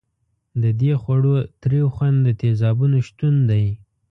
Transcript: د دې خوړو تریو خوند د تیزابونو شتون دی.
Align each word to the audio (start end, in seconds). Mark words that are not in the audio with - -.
د 0.61 0.63
دې 0.79 0.93
خوړو 1.01 1.35
تریو 1.61 1.87
خوند 1.95 2.17
د 2.25 2.27
تیزابونو 2.41 2.97
شتون 3.07 3.35
دی. 3.49 3.65